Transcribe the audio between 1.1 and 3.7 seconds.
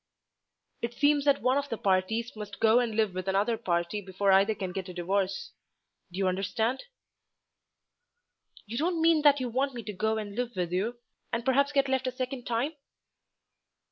that one of the parties must go and live with another